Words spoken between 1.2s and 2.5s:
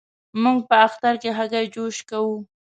کې هګی جوش کوو.